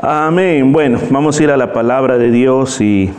[0.00, 0.72] Amén.
[0.72, 3.10] Bueno, vamos a ir a la palabra de Dios y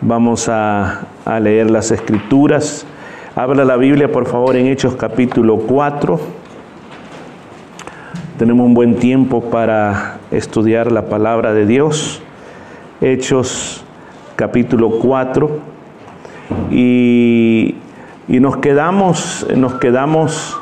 [0.00, 1.08] vamos a,
[1.40, 2.86] leer las escrituras.
[3.34, 6.20] Habla la Biblia, por favor, en Hechos capítulo 4.
[8.38, 12.22] Tenemos un buen tiempo para estudiar la palabra de Dios.
[13.00, 13.84] Hechos
[14.36, 15.58] capítulo 4.
[16.70, 17.74] Y,
[18.28, 20.56] y nos quedamos, nos quedamos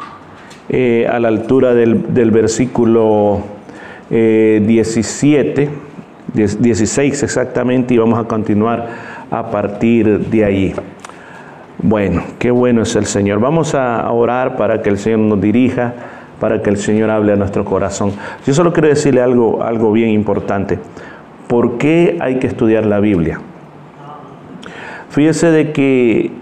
[0.70, 3.53] eh, a la altura del, del versículo
[4.10, 5.70] eh, 17,
[6.34, 8.88] 16 exactamente, y vamos a continuar
[9.30, 10.74] a partir de allí.
[11.78, 13.40] Bueno, qué bueno es el Señor.
[13.40, 15.92] Vamos a orar para que el Señor nos dirija,
[16.40, 18.12] para que el Señor hable a nuestro corazón.
[18.46, 20.78] Yo solo quiero decirle algo, algo bien importante.
[21.46, 23.40] ¿Por qué hay que estudiar la Biblia?
[25.10, 26.32] Fíjese de que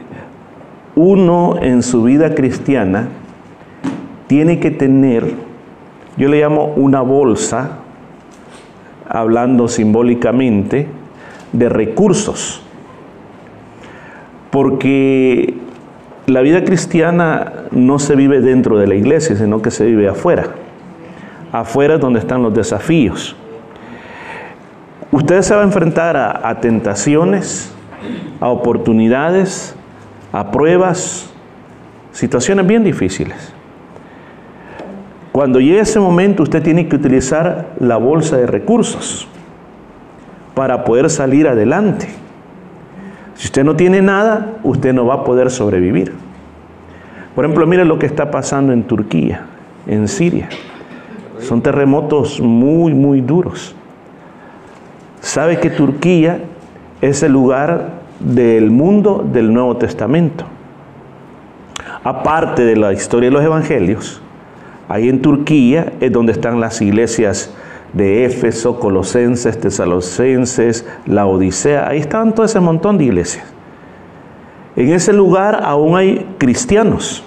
[0.94, 3.08] uno en su vida cristiana
[4.26, 5.34] tiene que tener,
[6.16, 7.78] yo le llamo una bolsa,
[9.08, 10.88] hablando simbólicamente,
[11.52, 12.62] de recursos.
[14.50, 15.54] Porque
[16.26, 20.48] la vida cristiana no se vive dentro de la iglesia, sino que se vive afuera.
[21.52, 23.36] Afuera es donde están los desafíos.
[25.10, 27.74] Usted se va a enfrentar a, a tentaciones,
[28.40, 29.74] a oportunidades,
[30.32, 31.30] a pruebas,
[32.12, 33.51] situaciones bien difíciles.
[35.32, 39.26] Cuando llegue ese momento usted tiene que utilizar la bolsa de recursos
[40.54, 42.08] para poder salir adelante.
[43.34, 46.12] Si usted no tiene nada, usted no va a poder sobrevivir.
[47.34, 49.46] Por ejemplo, mire lo que está pasando en Turquía,
[49.86, 50.50] en Siria.
[51.38, 53.74] Son terremotos muy, muy duros.
[55.20, 56.40] ¿Sabe que Turquía
[57.00, 60.44] es el lugar del mundo del Nuevo Testamento?
[62.04, 64.20] Aparte de la historia de los evangelios,
[64.88, 67.54] Ahí en Turquía es donde están las iglesias
[67.92, 71.88] de Éfeso, Colosenses, Tesalocenses, la Odisea.
[71.88, 73.44] Ahí están todo ese montón de iglesias.
[74.76, 77.24] En ese lugar aún hay cristianos.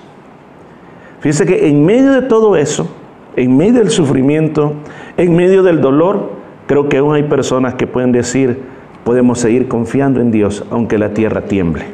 [1.19, 2.87] Fíjense que en medio de todo eso,
[3.35, 4.73] en medio del sufrimiento,
[5.17, 6.31] en medio del dolor,
[6.67, 8.61] creo que aún hay personas que pueden decir,
[9.03, 11.85] podemos seguir confiando en Dios aunque la tierra tiemble.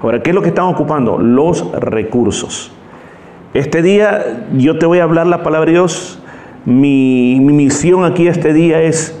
[0.00, 1.18] Ahora, ¿qué es lo que están ocupando?
[1.18, 2.72] Los recursos.
[3.54, 6.18] Este día yo te voy a hablar la palabra de Dios.
[6.64, 9.14] Mi, mi, misión aquí este día es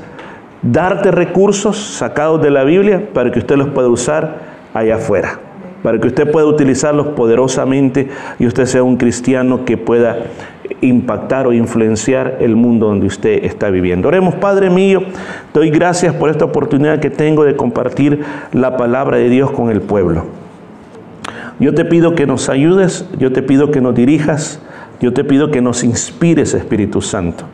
[0.62, 4.38] darte recursos sacados de la Biblia para que usted los pueda usar
[4.72, 5.38] allá afuera,
[5.82, 10.16] para que usted pueda utilizarlos poderosamente y usted sea un cristiano que pueda
[10.80, 14.08] impactar o influenciar el mundo donde usted está viviendo.
[14.08, 15.02] Oremos, Padre mío,
[15.52, 19.82] doy gracias por esta oportunidad que tengo de compartir la palabra de Dios con el
[19.82, 20.41] pueblo.
[21.62, 24.58] Yo te pido que nos ayudes, yo te pido que nos dirijas,
[25.00, 27.44] yo te pido que nos inspires, Espíritu Santo,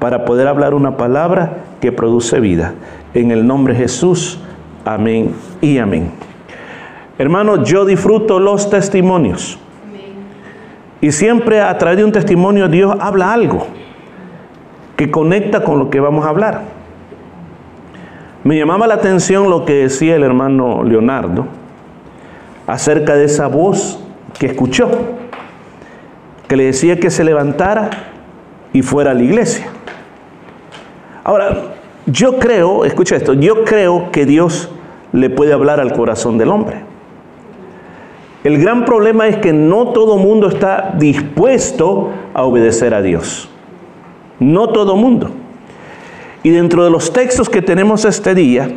[0.00, 2.74] para poder hablar una palabra que produce vida.
[3.14, 4.40] En el nombre de Jesús,
[4.84, 6.10] amén y amén.
[7.18, 9.60] Hermano, yo disfruto los testimonios.
[11.00, 13.68] Y siempre a través de un testimonio Dios habla algo
[14.96, 16.62] que conecta con lo que vamos a hablar.
[18.42, 21.46] Me llamaba la atención lo que decía el hermano Leonardo
[22.66, 23.98] acerca de esa voz
[24.38, 24.90] que escuchó,
[26.48, 27.90] que le decía que se levantara
[28.72, 29.68] y fuera a la iglesia.
[31.24, 31.74] Ahora,
[32.06, 34.70] yo creo, escucha esto, yo creo que Dios
[35.12, 36.82] le puede hablar al corazón del hombre.
[38.44, 43.48] El gran problema es que no todo mundo está dispuesto a obedecer a Dios.
[44.38, 45.30] No todo mundo.
[46.44, 48.70] Y dentro de los textos que tenemos este día,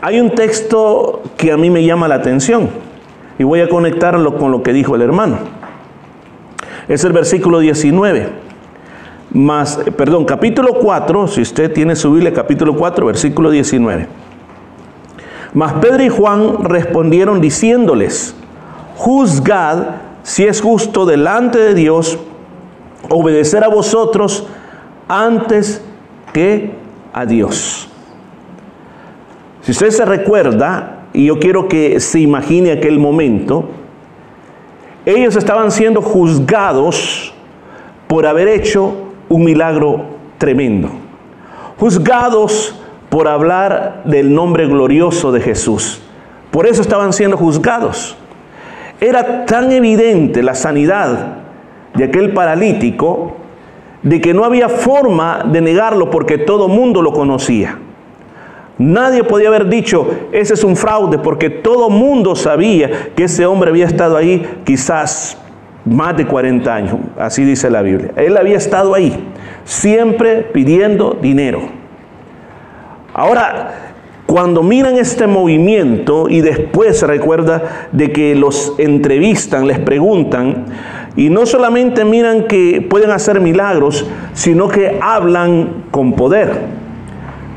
[0.00, 2.68] hay un texto que a mí me llama la atención
[3.38, 5.38] y voy a conectarlo con lo que dijo el hermano.
[6.88, 8.28] Es el versículo 19.
[9.32, 14.06] Más, perdón, capítulo 4, si usted tiene su Biblia, capítulo 4, versículo 19.
[15.52, 18.34] Mas Pedro y Juan respondieron diciéndoles,
[18.96, 22.18] juzgad si es justo delante de Dios
[23.08, 24.46] obedecer a vosotros
[25.08, 25.82] antes
[26.32, 26.74] que
[27.12, 27.85] a Dios.
[29.66, 33.68] Si usted se recuerda, y yo quiero que se imagine aquel momento,
[35.04, 37.34] ellos estaban siendo juzgados
[38.06, 38.94] por haber hecho
[39.28, 40.04] un milagro
[40.38, 40.88] tremendo.
[41.80, 46.00] Juzgados por hablar del nombre glorioso de Jesús.
[46.52, 48.16] Por eso estaban siendo juzgados.
[49.00, 51.38] Era tan evidente la sanidad
[51.92, 53.34] de aquel paralítico
[54.04, 57.80] de que no había forma de negarlo porque todo mundo lo conocía.
[58.78, 63.70] Nadie podía haber dicho, ese es un fraude, porque todo mundo sabía que ese hombre
[63.70, 65.38] había estado ahí quizás
[65.86, 68.12] más de 40 años, así dice la Biblia.
[68.16, 69.32] Él había estado ahí.
[69.64, 71.60] siempre pidiendo dinero.
[73.12, 73.86] Ahora,
[74.26, 80.66] cuando miran este movimiento y después recuerda de que los entrevistan, les preguntan,
[81.16, 86.75] y no solamente miran que pueden hacer milagros, sino que hablan con poder.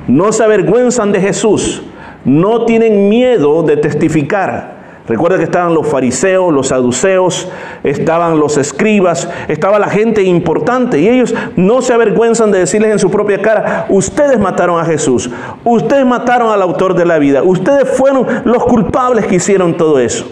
[0.09, 1.83] No se avergüenzan de Jesús,
[2.25, 4.79] no tienen miedo de testificar.
[5.07, 7.47] Recuerda que estaban los fariseos, los saduceos,
[7.83, 12.97] estaban los escribas, estaba la gente importante y ellos no se avergüenzan de decirles en
[12.97, 15.29] su propia cara, ustedes mataron a Jesús,
[15.63, 20.27] ustedes mataron al autor de la vida, ustedes fueron los culpables que hicieron todo eso.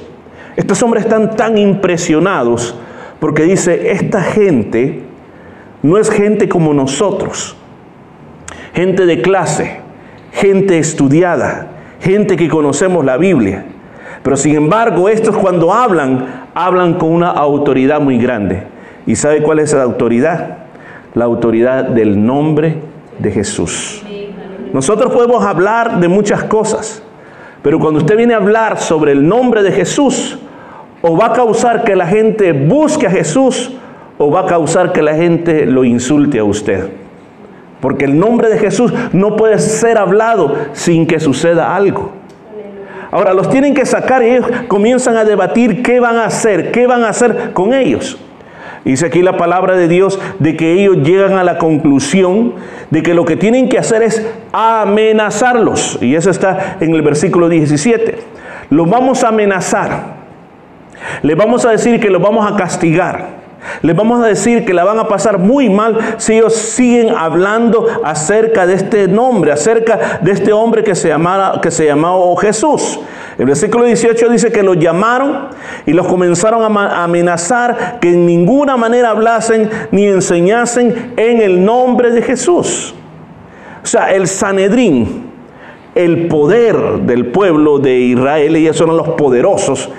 [0.56, 2.74] Estos hombres están tan impresionados
[3.20, 5.04] porque dice, esta gente
[5.84, 7.56] no es gente como nosotros,
[8.74, 9.80] gente de clase,
[10.32, 11.68] gente estudiada,
[12.00, 13.66] gente que conocemos la Biblia.
[14.24, 18.64] Pero sin embargo, estos cuando hablan, hablan con una autoridad muy grande.
[19.06, 20.58] ¿Y sabe cuál es la autoridad?
[21.14, 22.76] La autoridad del nombre
[23.20, 24.04] de Jesús.
[24.74, 27.02] Nosotros podemos hablar de muchas cosas,
[27.62, 30.38] pero cuando usted viene a hablar sobre el nombre de Jesús,
[31.02, 33.72] o va a causar que la gente busque a Jesús,
[34.18, 36.90] o va a causar que la gente lo insulte a usted.
[37.80, 42.12] Porque el nombre de Jesús no puede ser hablado sin que suceda algo.
[43.12, 46.88] Ahora los tienen que sacar y ellos comienzan a debatir qué van a hacer, qué
[46.88, 48.18] van a hacer con ellos.
[48.84, 52.54] Dice aquí la palabra de Dios de que ellos llegan a la conclusión
[52.90, 56.00] de que lo que tienen que hacer es amenazarlos.
[56.02, 58.18] Y eso está en el versículo 17.
[58.70, 60.18] Los vamos a amenazar.
[61.22, 63.37] Les vamos a decir que los vamos a castigar.
[63.82, 67.88] Les vamos a decir que la van a pasar muy mal si ellos siguen hablando
[68.04, 73.00] acerca de este nombre, acerca de este hombre que se, llamaba, que se llamaba Jesús.
[73.38, 75.50] El versículo 18 dice que los llamaron
[75.86, 82.12] y los comenzaron a amenazar que en ninguna manera hablasen ni enseñasen en el nombre
[82.12, 82.96] de Jesús.
[83.84, 85.28] O sea, el Sanedrín,
[85.94, 89.90] el poder del pueblo de Israel, ellos son los poderosos,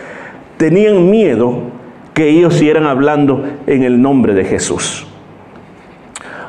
[0.57, 1.78] tenían miedo
[2.19, 5.07] que ellos siguieran hablando en el nombre de Jesús.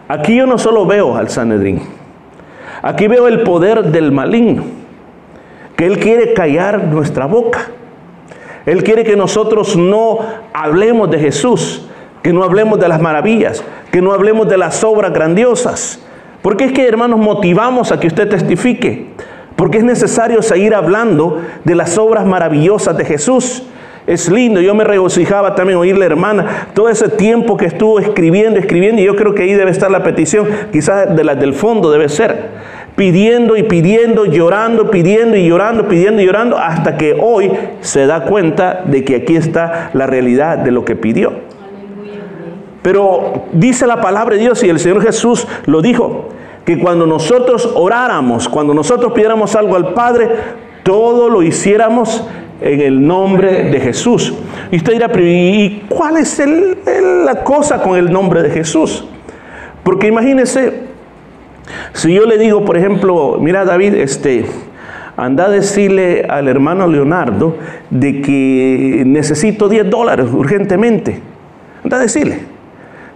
[0.07, 1.81] Aquí yo no solo veo al Sanedrín,
[2.81, 4.63] aquí veo el poder del maligno,
[5.75, 7.68] que Él quiere callar nuestra boca.
[8.66, 10.18] Él quiere que nosotros no
[10.54, 11.88] hablemos de Jesús,
[12.24, 16.04] que no hablemos de las maravillas, que no hablemos de las obras grandiosas.
[16.42, 19.10] Porque es que, hermanos, motivamos a que usted testifique.
[19.56, 23.62] Porque es necesario seguir hablando de las obras maravillosas de Jesús.
[24.07, 29.01] Es lindo, yo me regocijaba también oírle, hermana, todo ese tiempo que estuvo escribiendo, escribiendo,
[29.01, 32.48] y yo creo que ahí debe estar la petición, quizás de del fondo debe ser,
[32.96, 37.51] pidiendo y pidiendo, llorando, pidiendo y llorando, pidiendo y llorando, hasta que hoy
[37.81, 41.34] se da cuenta de que aquí está la realidad de lo que pidió.
[42.81, 46.30] Pero dice la palabra de Dios y el Señor Jesús lo dijo,
[46.66, 50.30] que cuando nosotros oráramos, cuando nosotros pidiéramos algo al Padre,
[50.84, 52.28] todo lo hiciéramos
[52.62, 54.34] en el nombre de Jesús.
[54.72, 56.42] Y usted dirá, ¿y cuál es
[57.26, 59.06] la cosa con el nombre de Jesús?
[59.84, 60.84] Porque imagínese,
[61.94, 64.46] si yo le digo, por ejemplo, mira David, este,
[65.18, 67.58] anda a decirle al hermano Leonardo
[67.90, 71.20] de que necesito 10 dólares urgentemente.
[71.84, 72.59] Anda a decirle.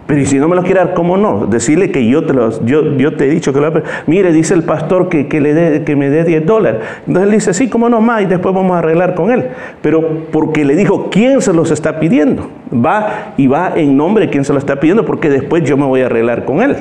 [0.06, 1.46] Pero si no me lo quiere dar, ¿cómo no?
[1.46, 3.72] Decirle que yo te, los, yo, yo te he dicho que lo
[4.06, 6.82] Mire, dice el pastor que, que, le que me dé 10 dólares.
[7.06, 9.46] Entonces él dice, sí, cómo no más, y después vamos a arreglar con él.
[9.80, 12.48] Pero porque le dijo, ¿quién se los está pidiendo?
[12.72, 15.86] Va y va en nombre de quien se lo está pidiendo, porque después yo me
[15.86, 16.76] voy a arreglar con él.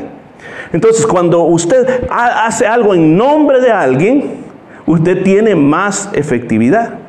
[0.74, 4.32] Entonces, cuando usted hace algo en nombre de alguien,
[4.86, 7.03] usted tiene más efectividad.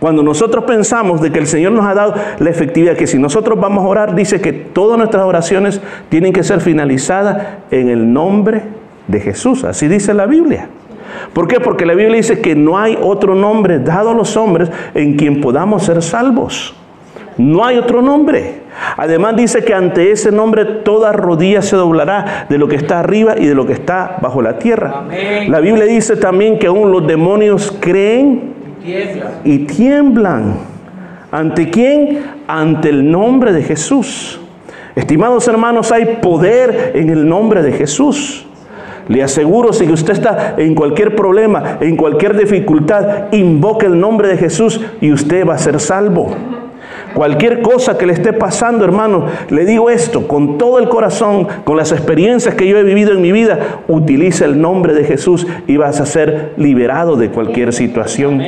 [0.00, 3.58] Cuando nosotros pensamos de que el Señor nos ha dado la efectividad, que si nosotros
[3.58, 8.62] vamos a orar, dice que todas nuestras oraciones tienen que ser finalizadas en el nombre
[9.08, 9.64] de Jesús.
[9.64, 10.68] Así dice la Biblia.
[11.32, 11.58] ¿Por qué?
[11.58, 15.40] Porque la Biblia dice que no hay otro nombre dado a los hombres en quien
[15.40, 16.74] podamos ser salvos.
[17.36, 18.62] No hay otro nombre.
[18.96, 23.34] Además dice que ante ese nombre toda rodilla se doblará de lo que está arriba
[23.36, 25.04] y de lo que está bajo la tierra.
[25.48, 28.57] La Biblia dice también que aún los demonios creen
[29.44, 30.56] y tiemblan.
[31.30, 32.24] ¿Ante quién?
[32.46, 34.40] Ante el nombre de Jesús.
[34.96, 38.46] Estimados hermanos, hay poder en el nombre de Jesús.
[39.08, 44.36] Le aseguro, si usted está en cualquier problema, en cualquier dificultad, invoque el nombre de
[44.36, 46.34] Jesús y usted va a ser salvo.
[47.18, 51.76] Cualquier cosa que le esté pasando, hermano, le digo esto con todo el corazón, con
[51.76, 55.76] las experiencias que yo he vivido en mi vida, utiliza el nombre de Jesús y
[55.76, 58.40] vas a ser liberado de cualquier situación.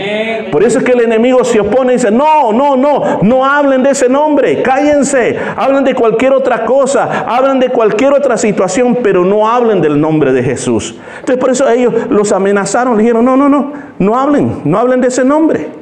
[0.52, 3.82] Por eso es que el enemigo se opone y dice, no, no, no, no hablen
[3.82, 9.24] de ese nombre, cállense, hablen de cualquier otra cosa, hablen de cualquier otra situación, pero
[9.24, 10.96] no hablen del nombre de Jesús.
[11.18, 15.00] Entonces por eso ellos los amenazaron, le dijeron, no, no, no, no hablen, no hablen
[15.00, 15.79] de ese nombre.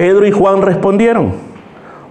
[0.00, 1.34] Pedro y Juan respondieron,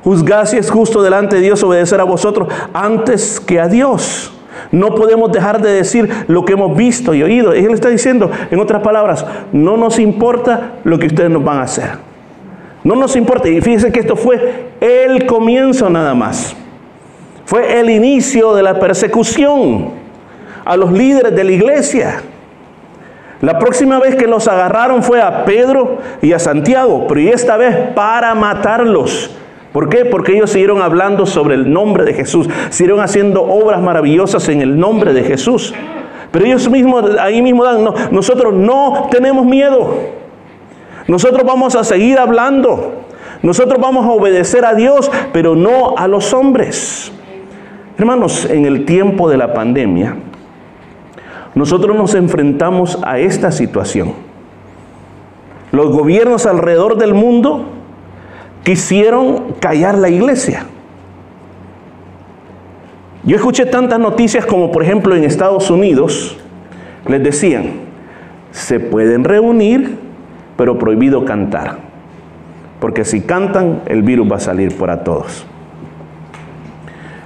[0.04, 4.32] juzgad si es justo delante de Dios obedecer a vosotros antes que a Dios.
[4.72, 7.52] No podemos dejar de decir lo que hemos visto y oído.
[7.52, 11.64] Él está diciendo, en otras palabras, no nos importa lo que ustedes nos van a
[11.64, 11.94] hacer.
[12.84, 13.50] No nos importa.
[13.50, 16.56] Y fíjense que esto fue el comienzo nada más.
[17.46, 19.94] Fue el inicio de la persecución
[20.64, 22.22] a los líderes de la iglesia.
[23.42, 27.76] La próxima vez que los agarraron fue a Pedro y a Santiago, pero esta vez
[27.96, 29.32] para matarlos.
[29.72, 30.04] ¿Por qué?
[30.04, 34.78] Porque ellos siguieron hablando sobre el nombre de Jesús, siguieron haciendo obras maravillosas en el
[34.78, 35.74] nombre de Jesús.
[36.32, 39.96] Pero ellos mismos, ahí mismo dan, no, nosotros no tenemos miedo.
[41.08, 42.94] Nosotros vamos a seguir hablando.
[43.42, 47.12] Nosotros vamos a obedecer a Dios, pero no a los hombres.
[47.98, 50.16] Hermanos, en el tiempo de la pandemia,
[51.60, 54.14] nosotros nos enfrentamos a esta situación.
[55.74, 57.66] Los gobiernos alrededor del mundo
[58.64, 60.68] quisieron callar la iglesia.
[63.26, 66.38] Yo escuché tantas noticias como por ejemplo en Estados Unidos,
[67.06, 67.72] les decían,
[68.52, 69.98] se pueden reunir,
[70.56, 71.80] pero prohibido cantar,
[72.80, 75.46] porque si cantan el virus va a salir para todos.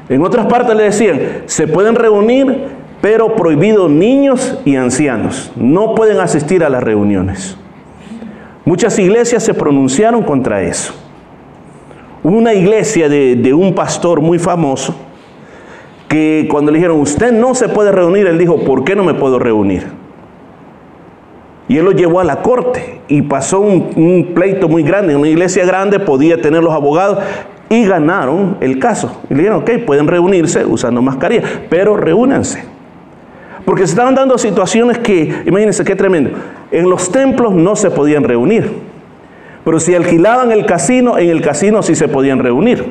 [0.09, 2.72] En otras partes le decían, se pueden reunir,
[3.03, 5.51] pero prohibido niños y ancianos.
[5.57, 7.57] No pueden asistir a las reuniones.
[8.63, 10.93] Muchas iglesias se pronunciaron contra eso.
[12.23, 14.95] Una iglesia de, un pastor muy famoso
[16.07, 19.13] que cuando le dijeron, usted no se puede reunir, él dijo, ¿por qué no me
[19.13, 19.85] puedo reunir?
[21.67, 25.13] Y él lo llevó a la corte y pasó un, un pleito muy grande.
[25.13, 27.19] Una iglesia grande podía tener los abogados
[27.67, 29.19] y ganaron el caso.
[29.29, 32.71] Y le dijeron, ok, pueden reunirse usando mascarilla, pero reúnanse.
[33.65, 36.31] Porque se estaban dando situaciones que, imagínense qué tremendo,
[36.71, 38.71] en los templos no se podían reunir.
[39.63, 42.81] Pero si alquilaban el casino, en el casino sí se podían reunir.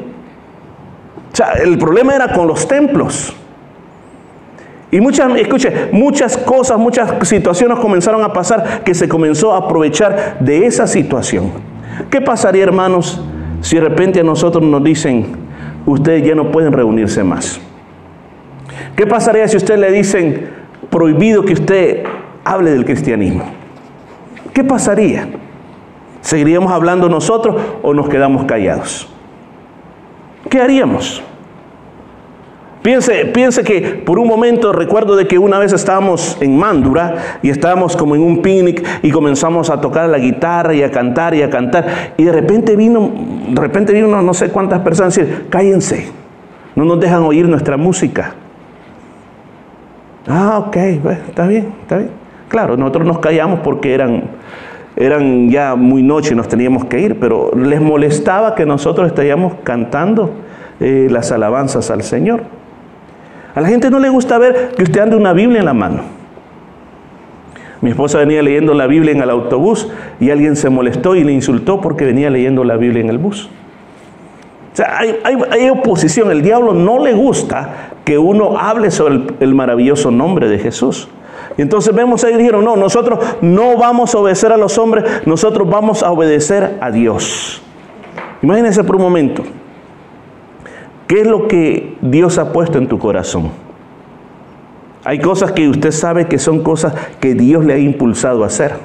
[1.32, 3.34] O sea, el problema era con los templos.
[4.90, 10.36] Y muchas, escuche, muchas cosas, muchas situaciones comenzaron a pasar que se comenzó a aprovechar
[10.40, 11.50] de esa situación.
[12.10, 13.22] ¿Qué pasaría, hermanos,
[13.62, 15.26] si de repente a nosotros nos dicen,
[15.86, 17.58] ustedes ya no pueden reunirse más?
[18.94, 20.61] ¿Qué pasaría si a usted le dicen,
[20.92, 22.04] prohibido que usted
[22.44, 23.44] hable del cristianismo.
[24.52, 25.26] ¿Qué pasaría?
[26.20, 29.08] ¿Seguiríamos hablando nosotros o nos quedamos callados?
[30.50, 31.22] ¿Qué haríamos?
[32.82, 37.48] Piense, piense que por un momento recuerdo de que una vez estábamos en Mándura y
[37.48, 41.42] estábamos como en un picnic y comenzamos a tocar la guitarra y a cantar y
[41.42, 43.10] a cantar y de repente vino,
[43.48, 46.08] de repente vino no sé cuántas personas a decir, cállense,
[46.74, 48.34] no nos dejan oír nuestra música.
[50.28, 52.10] Ah, ok, está bien, está bien.
[52.48, 54.24] Claro, nosotros nos callamos porque eran,
[54.96, 59.54] eran ya muy noche y nos teníamos que ir, pero les molestaba que nosotros estaríamos
[59.64, 60.30] cantando
[60.80, 62.42] eh, las alabanzas al Señor.
[63.54, 66.02] A la gente no le gusta ver que usted ande una Biblia en la mano.
[67.82, 69.88] Mi esposa venía leyendo la Biblia en el autobús
[70.20, 73.50] y alguien se molestó y le insultó porque venía leyendo la Biblia en el bus.
[74.72, 76.30] O sea, hay, oposición.
[76.30, 81.08] El diablo no le gusta que uno hable sobre el, maravilloso nombre de Jesús.
[81.56, 85.68] Y entonces vemos ahí dijeron, no, nosotros no vamos a obedecer a los hombres, nosotros
[85.68, 87.62] vamos a obedecer a Dios.
[88.42, 89.42] Imagínense por un momento,
[91.06, 93.50] ¿qué es lo que Dios ha puesto en tu corazón?
[95.04, 98.76] Hay cosas que usted sabe que son cosas que Dios le ha impulsado a hacer.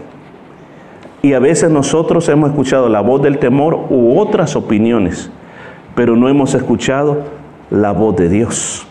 [1.22, 5.32] Y a veces nosotros hemos escuchado la voz del temor u otras opiniones
[5.98, 7.24] pero no hemos escuchado
[7.72, 8.87] la voz de Dios.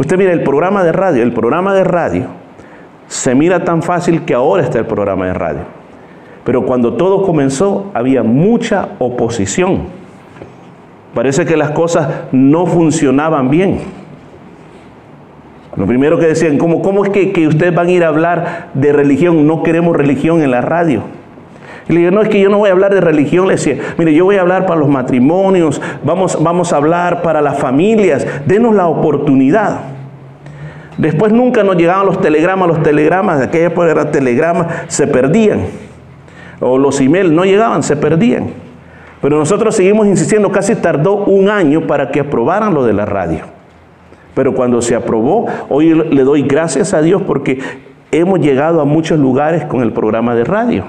[0.00, 2.24] Usted mira el programa de radio, el programa de radio
[3.06, 5.60] se mira tan fácil que ahora está el programa de radio.
[6.42, 9.80] Pero cuando todo comenzó había mucha oposición.
[11.12, 13.80] Parece que las cosas no funcionaban bien.
[15.76, 18.68] Lo primero que decían, ¿cómo, cómo es que, que ustedes van a ir a hablar
[18.72, 19.46] de religión?
[19.46, 21.02] No queremos religión en la radio.
[21.90, 23.48] Y le digo, no, es que yo no voy a hablar de religión.
[23.48, 27.42] Le decía, mire, yo voy a hablar para los matrimonios, vamos, vamos a hablar para
[27.42, 29.89] las familias, denos la oportunidad.
[31.00, 35.60] Después nunca nos llegaban los telegramas, los telegramas, de aquella época eran telegramas, se perdían.
[36.60, 38.48] O los emails no llegaban, se perdían.
[39.22, 43.44] Pero nosotros seguimos insistiendo, casi tardó un año para que aprobaran lo de la radio.
[44.34, 47.60] Pero cuando se aprobó, hoy le doy gracias a Dios porque
[48.12, 50.84] hemos llegado a muchos lugares con el programa de radio.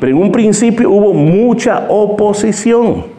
[0.00, 3.13] Pero en un principio hubo mucha oposición.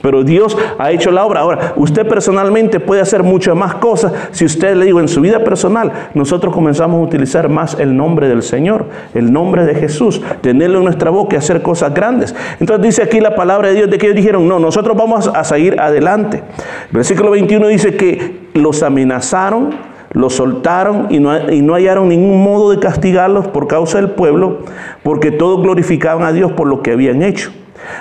[0.00, 1.40] Pero Dios ha hecho la obra.
[1.40, 4.12] Ahora, usted personalmente puede hacer muchas más cosas.
[4.32, 8.28] Si usted le digo, en su vida personal, nosotros comenzamos a utilizar más el nombre
[8.28, 12.34] del Señor, el nombre de Jesús, tenerlo en nuestra boca y hacer cosas grandes.
[12.60, 15.44] Entonces dice aquí la palabra de Dios de que ellos dijeron, no, nosotros vamos a
[15.44, 16.38] seguir adelante.
[16.38, 19.70] El versículo 21 dice que los amenazaron,
[20.12, 24.58] los soltaron y no, y no hallaron ningún modo de castigarlos por causa del pueblo,
[25.02, 27.50] porque todos glorificaban a Dios por lo que habían hecho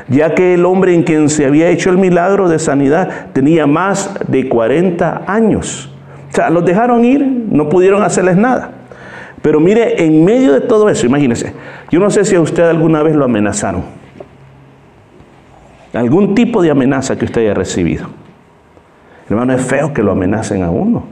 [0.07, 4.19] ya que el hombre en quien se había hecho el milagro de sanidad tenía más
[4.27, 5.89] de 40 años.
[6.31, 8.71] O sea, los dejaron ir, no pudieron hacerles nada.
[9.41, 11.53] Pero mire, en medio de todo eso, imagínese,
[11.91, 13.83] yo no sé si a usted alguna vez lo amenazaron.
[15.93, 18.07] Algún tipo de amenaza que usted haya recibido.
[19.29, 21.03] Hermano, es feo que lo amenacen a uno.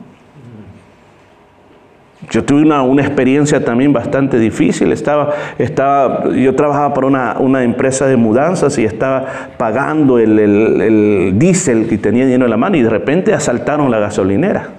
[2.32, 4.94] Yo tuve una, experiencia también bastante difícil.
[4.94, 9.26] Estaba, estaba, yo trabajaba para una, empresa de mudanzas y estaba
[9.58, 14.00] pagando el, el, diésel que tenía lleno de la mano y de repente asaltaron la
[14.00, 14.70] gasolinera.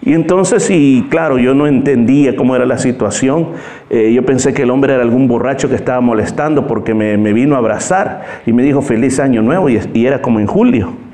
[0.00, 3.48] Y entonces, y claro, yo no entendía cómo era la situación.
[3.90, 7.56] Eh, yo pensé que el hombre era algún borracho que estaba molestando porque me, vino
[7.56, 11.05] a abrazar y me dijo feliz año nuevo y era como en julio.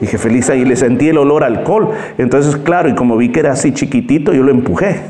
[0.00, 1.90] Dije, feliz ahí, le sentí el olor a alcohol.
[2.18, 5.00] Entonces, claro, y como vi que era así chiquitito, yo lo empujé.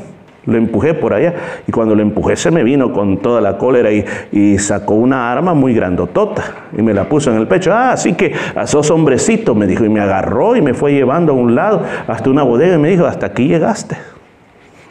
[0.45, 1.33] Lo empujé por allá.
[1.67, 5.53] Y cuando lo empujé se me vino con toda la cólera y, sacó una arma
[5.53, 6.43] muy grandotota.
[6.77, 7.71] Y me la puso en el pecho.
[7.73, 8.33] Ah, así que
[8.65, 9.85] sos hombrecito, me dijo.
[9.85, 12.89] Y me agarró y me fue llevando a un lado hasta una bodega y me
[12.89, 13.97] dijo, hasta aquí llegaste.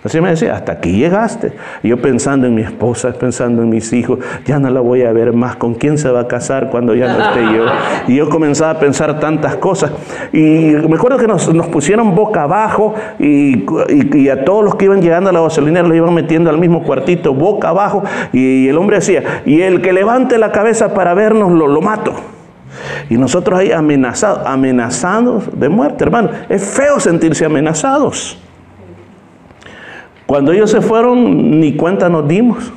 [0.02, 1.52] Así me decía, hasta aquí llegaste.
[1.82, 5.34] yo pensando en mi esposa, pensando en mis hijos, ya no la voy a ver
[5.34, 7.66] más, ¿con quién se va a casar cuando ya no esté yo?
[8.08, 9.92] Y yo comenzaba a pensar tantas cosas.
[10.32, 13.66] Y me acuerdo que nos, pusieron boca abajo y,
[14.30, 17.34] a todos los que iban llegando a la gasolinera los iban metiendo al mismo cuartito,
[17.34, 18.02] boca abajo.
[18.32, 22.14] Y, el hombre decía, y el que levante la cabeza para vernos lo, lo mato.
[23.10, 26.30] Y nosotros ahí amenazados, amenazados de muerte, hermano.
[26.48, 28.38] Es feo sentirse amenazados.
[30.30, 32.72] Cuando ellos se fueron, ni cuenta nos dimos.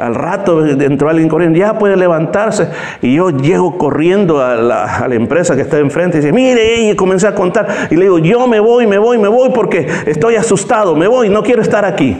[0.00, 2.68] Al rato entró alguien corriendo, ya puede levantarse.
[3.00, 7.26] Y yo llego corriendo a la, empresa que está enfrente y dice, mire, y comencé
[7.26, 7.88] a contar.
[7.90, 11.30] Y le digo, yo me voy, me voy, me voy porque estoy asustado, me voy,
[11.30, 12.16] no quiero estar aquí.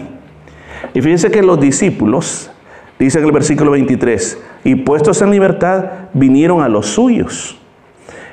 [0.93, 2.51] Y fíjense que los discípulos,
[2.99, 7.61] dice en el versículo 23, y puestos en libertad, vinieron a los suyos.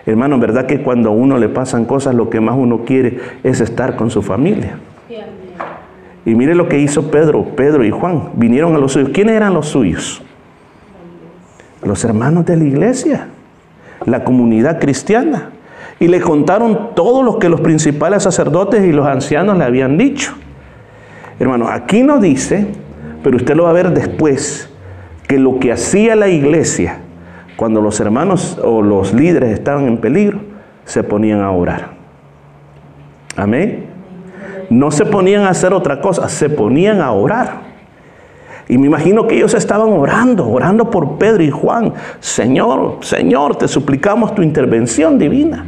[0.07, 3.61] Hermano, ¿verdad que cuando a uno le pasan cosas, lo que más uno quiere es
[3.61, 4.79] estar con su familia?
[6.29, 8.29] Y mire lo que hizo Pedro, Pedro y Juan.
[8.35, 9.09] Vinieron a los suyos.
[9.11, 10.21] ¿Quiénes eran los suyos?
[11.81, 13.29] Los hermanos de la iglesia,
[14.05, 15.49] la comunidad cristiana.
[15.99, 20.35] Y le contaron todo lo que los principales sacerdotes y los ancianos le habían dicho.
[21.39, 22.67] Hermano, aquí no dice,
[23.23, 24.69] pero usted lo va a ver después,
[25.27, 26.99] que lo que hacía la iglesia
[27.55, 30.41] cuando los hermanos o los líderes estaban en peligro,
[30.85, 31.89] se ponían a orar.
[33.35, 33.88] Amén.
[34.69, 37.69] No se ponían a hacer otra cosa, se ponían a orar.
[38.67, 41.93] Y me imagino que ellos estaban orando, orando por Pedro y Juan.
[42.19, 45.65] Señor, Señor, te suplicamos tu intervención divina.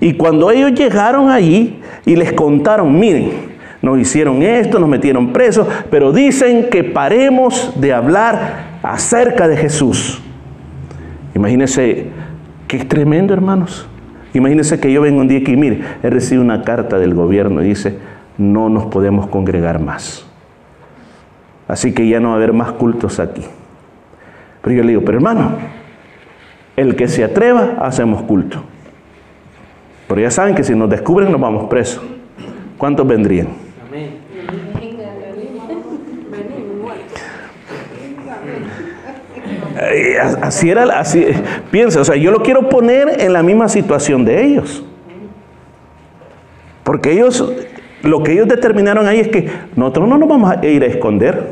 [0.00, 3.30] Y cuando ellos llegaron allí y les contaron, miren,
[3.80, 10.20] nos hicieron esto, nos metieron presos, pero dicen que paremos de hablar acerca de Jesús.
[11.36, 12.06] Imagínense,
[12.66, 13.86] qué tremendo, hermanos.
[14.34, 17.68] Imagínense que yo vengo un día aquí, mire, he recibido una carta del gobierno y
[17.68, 17.96] dice,
[18.38, 20.24] no nos podemos congregar más.
[21.66, 23.44] Así que ya no va a haber más cultos aquí.
[24.62, 25.52] Pero yo le digo, pero hermano,
[26.76, 28.62] el que se atreva, hacemos culto.
[30.06, 32.02] Pero ya saben que si nos descubren nos vamos presos.
[32.78, 33.48] ¿Cuántos vendrían?
[40.42, 41.26] Así era, así,
[41.70, 44.84] piensa, o sea, yo lo quiero poner en la misma situación de ellos.
[46.84, 47.44] Porque ellos
[48.02, 51.46] lo que ellos determinaron ahí es que nosotros no nos vamos a ir a esconder.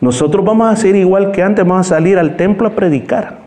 [0.00, 3.44] Nosotros vamos a ser igual que antes, vamos a salir al templo a predicar.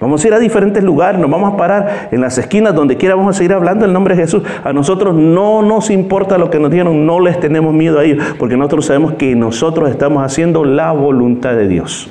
[0.00, 3.14] Vamos a ir a diferentes lugares, nos vamos a parar en las esquinas, donde quiera
[3.16, 4.42] vamos a seguir hablando el nombre de Jesús.
[4.64, 8.24] A nosotros no nos importa lo que nos dieron, no les tenemos miedo a ellos,
[8.38, 12.08] porque nosotros sabemos que nosotros estamos haciendo la voluntad de Dios.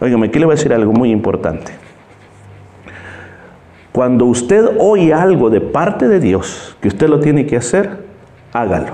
[0.00, 1.87] Óigame, aquí le voy a decir algo muy importante.
[3.98, 8.04] Cuando usted oye algo de parte de Dios que usted lo tiene que hacer,
[8.52, 8.92] hágalo.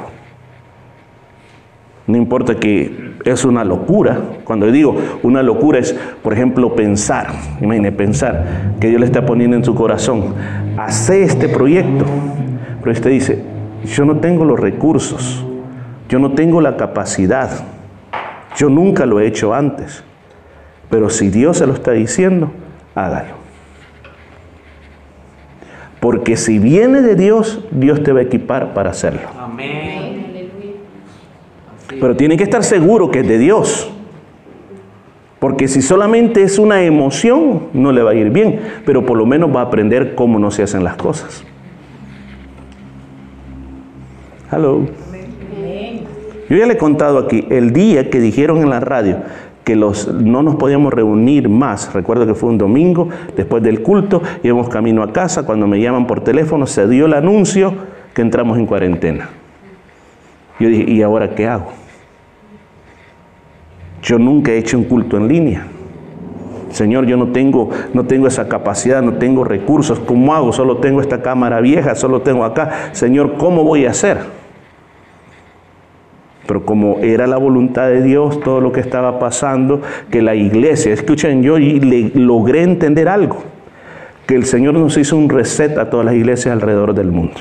[2.06, 4.18] No importa que es una locura.
[4.44, 7.26] Cuando digo una locura es, por ejemplo, pensar.
[7.60, 10.36] Imagine pensar que Dios le está poniendo en su corazón.
[10.78, 12.06] Hace este proyecto.
[12.80, 13.42] Pero usted dice,
[13.84, 15.44] yo no tengo los recursos.
[16.08, 17.50] Yo no tengo la capacidad.
[18.56, 20.02] Yo nunca lo he hecho antes.
[20.88, 22.52] Pero si Dios se lo está diciendo,
[22.94, 23.43] hágalo.
[26.04, 29.22] Porque si viene de Dios, Dios te va a equipar para hacerlo.
[29.40, 30.50] Amén.
[31.88, 33.90] Pero tiene que estar seguro que es de Dios.
[35.38, 38.60] Porque si solamente es una emoción, no le va a ir bien.
[38.84, 41.42] Pero por lo menos va a aprender cómo no se hacen las cosas.
[44.52, 44.82] Hello.
[46.50, 49.22] Yo ya le he contado aquí, el día que dijeron en la radio
[49.64, 54.22] que los, no nos podíamos reunir más, recuerdo que fue un domingo, después del culto,
[54.42, 57.74] íbamos camino a casa, cuando me llaman por teléfono se dio el anuncio
[58.12, 59.30] que entramos en cuarentena.
[60.60, 61.72] Yo dije, ¿y ahora qué hago?
[64.02, 65.66] Yo nunca he hecho un culto en línea.
[66.70, 69.98] Señor, yo no tengo, no tengo esa capacidad, no tengo recursos.
[70.00, 70.52] ¿Cómo hago?
[70.52, 72.90] Solo tengo esta cámara vieja, solo tengo acá.
[72.92, 74.43] Señor, ¿cómo voy a hacer?
[76.46, 79.80] Pero como era la voluntad de Dios, todo lo que estaba pasando,
[80.10, 83.38] que la iglesia, escuchen, yo le, logré entender algo,
[84.26, 87.40] que el Señor nos hizo un reset a todas las iglesias alrededor del mundo.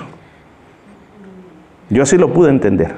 [1.89, 2.91] Yo así lo pude entender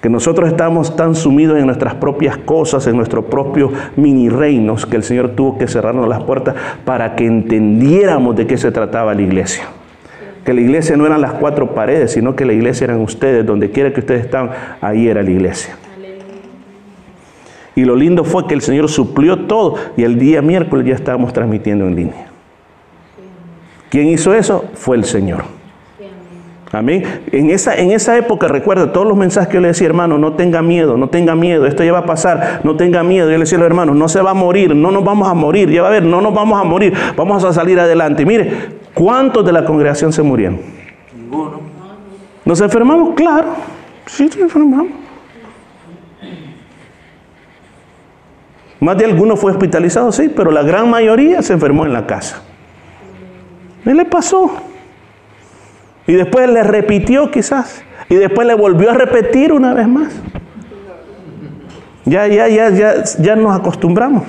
[0.00, 4.96] que nosotros estamos tan sumidos en nuestras propias cosas, en nuestros propios mini reinos, que
[4.96, 9.22] el Señor tuvo que cerrarnos las puertas para que entendiéramos de qué se trataba la
[9.22, 9.64] iglesia.
[10.46, 13.72] Que la iglesia no eran las cuatro paredes, sino que la iglesia eran ustedes, donde
[13.72, 15.76] quiera que ustedes estaban, ahí era la iglesia.
[17.74, 21.32] Y lo lindo fue que el Señor suplió todo y el día miércoles ya estábamos
[21.32, 22.26] transmitiendo en línea.
[23.90, 24.64] ¿Quién hizo eso?
[24.74, 25.42] Fue el Señor.
[26.72, 27.04] Amén.
[27.32, 30.34] En esa, en esa época, recuerda todos los mensajes que yo le decía, hermano, no
[30.34, 33.26] tenga miedo, no tenga miedo, esto ya va a pasar, no tenga miedo.
[33.30, 35.34] Yo le decía a los hermanos, no se va a morir, no nos vamos a
[35.34, 38.24] morir, ya va a ver, no nos vamos a morir, vamos a salir adelante.
[38.24, 40.58] Mire, ¿cuántos de la congregación se murieron?
[41.14, 41.60] Ninguno.
[42.44, 43.14] ¿Nos enfermamos?
[43.14, 43.48] Claro,
[44.06, 44.88] sí, nos enfermamos.
[48.80, 52.42] Más de alguno fue hospitalizado, sí, pero la gran mayoría se enfermó en la casa.
[53.84, 54.50] ¿Qué le pasó?
[56.06, 57.82] Y después le repitió quizás.
[58.08, 60.12] Y después le volvió a repetir una vez más.
[62.04, 64.24] Ya, ya, ya, ya, ya nos acostumbramos.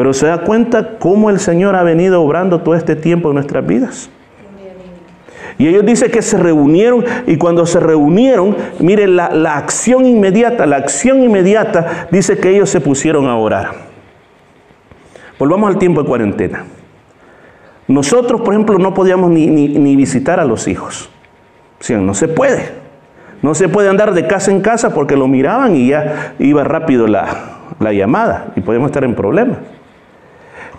[0.00, 3.66] Pero se da cuenta cómo el Señor ha venido obrando todo este tiempo en nuestras
[3.66, 4.08] vidas.
[5.58, 10.64] Y ellos dicen que se reunieron y cuando se reunieron, miren la, la acción inmediata,
[10.64, 13.72] la acción inmediata dice que ellos se pusieron a orar.
[15.38, 16.64] Volvamos al tiempo de cuarentena.
[17.86, 21.10] Nosotros, por ejemplo, no podíamos ni, visitar a los hijos.
[21.78, 22.70] O no se puede.
[23.42, 27.06] No se puede andar de casa en casa porque lo miraban y ya iba rápido
[27.06, 27.58] la,
[27.92, 29.58] llamada y podíamos estar en problemas.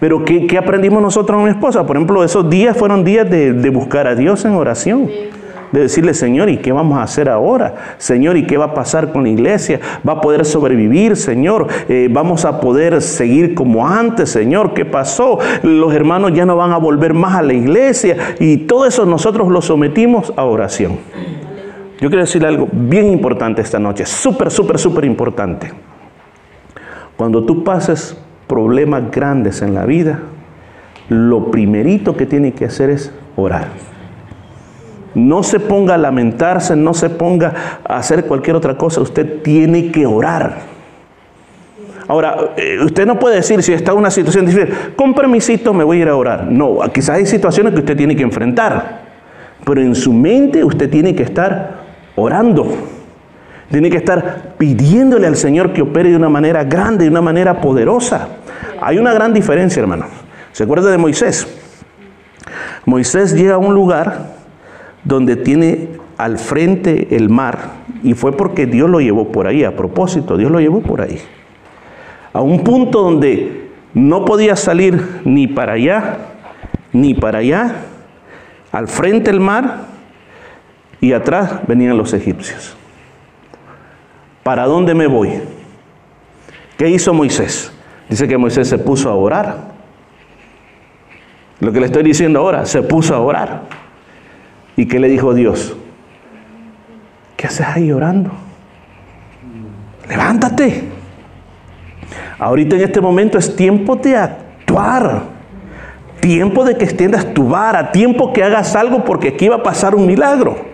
[0.01, 1.85] Pero ¿qué, aprendimos nosotros con mi esposa?
[1.85, 5.07] Por ejemplo, esos días fueron días de, de buscar a Dios en oración
[5.71, 7.95] de decirle, Señor, ¿y qué vamos a hacer ahora?
[7.99, 9.79] Señor, ¿y qué va a pasar con la iglesia?
[10.07, 11.67] ¿Va a poder sobrevivir, Señor?
[11.87, 14.73] Eh, ¿Vamos a poder seguir como antes, Señor?
[14.73, 15.37] ¿Qué pasó?
[15.61, 19.49] Los hermanos ya no van a volver más a la iglesia y todo eso nosotros
[19.49, 20.97] lo sometimos a oración.
[21.99, 25.71] Yo quiero decirle algo bien importante esta noche, súper, súper, súper importante.
[27.15, 28.17] Cuando tú pases
[28.51, 30.19] problemas grandes en la vida,
[31.07, 33.69] lo primerito que tiene que hacer es orar.
[35.15, 39.89] No se ponga a lamentarse, no se ponga a hacer cualquier otra cosa, usted tiene
[39.89, 40.57] que orar.
[42.09, 45.85] Ahora, eh, usted no puede decir si está en una situación difícil, con permisito me
[45.85, 46.51] voy a ir a orar.
[46.51, 48.99] No, quizás hay situaciones que usted tiene que enfrentar,
[49.63, 51.83] pero en su mente usted tiene que estar
[52.17, 52.67] orando.
[53.71, 57.61] Tiene que estar pidiéndole al Señor que opere de una manera grande, de una manera
[57.61, 58.27] poderosa.
[58.81, 60.05] Hay una gran diferencia, hermano.
[60.51, 61.47] ¿Se acuerda de Moisés?
[62.85, 64.33] Moisés llega a un lugar
[65.05, 67.59] donde tiene al frente el mar,
[68.03, 71.19] y fue porque Dios lo llevó por ahí, a propósito, Dios lo llevó por ahí.
[72.33, 76.17] A un punto donde no podía salir ni para allá,
[76.93, 77.75] ni para allá,
[78.71, 79.85] al frente el mar,
[80.99, 82.77] y atrás venían los egipcios.
[84.43, 85.41] ¿Para dónde me voy?
[86.77, 87.71] ¿Qué hizo Moisés?
[88.09, 89.71] Dice que Moisés se puso a orar.
[91.59, 93.61] Lo que le estoy diciendo ahora, se puso a orar.
[94.75, 95.75] ¿Y qué le dijo Dios?
[97.37, 98.31] ¿Qué haces ahí orando?
[100.09, 100.89] Levántate.
[102.39, 105.21] Ahorita en este momento es tiempo de actuar.
[106.19, 107.91] Tiempo de que extiendas tu vara.
[107.91, 110.70] Tiempo que hagas algo porque aquí va a pasar un milagro.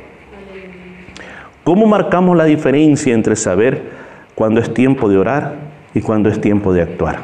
[1.68, 3.92] ¿Cómo marcamos la diferencia entre saber
[4.36, 5.56] cuándo es tiempo de orar
[5.94, 7.18] y cuándo es tiempo de actuar?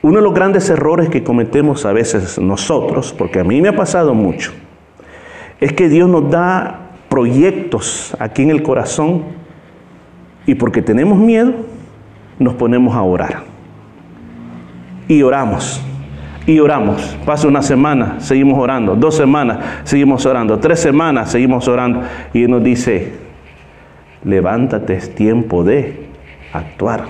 [0.00, 3.76] Uno de los grandes errores que cometemos a veces nosotros, porque a mí me ha
[3.76, 4.52] pasado mucho,
[5.60, 9.24] es que Dios nos da proyectos aquí en el corazón
[10.46, 11.52] y porque tenemos miedo,
[12.38, 13.42] nos ponemos a orar.
[15.06, 15.82] Y oramos.
[16.46, 17.16] Y oramos.
[17.26, 18.94] Pasa una semana, seguimos orando.
[18.94, 20.58] Dos semanas, seguimos orando.
[20.58, 22.02] Tres semanas, seguimos orando.
[22.32, 23.14] Y Él nos dice,
[24.22, 26.06] levántate, es tiempo de
[26.52, 27.04] actuar.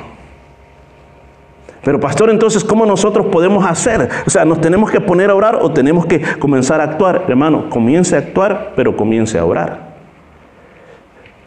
[1.84, 4.08] Pero pastor, entonces, ¿cómo nosotros podemos hacer?
[4.26, 7.26] O sea, ¿nos tenemos que poner a orar o tenemos que comenzar a actuar?
[7.28, 9.86] Hermano, comience a actuar, pero comience a orar.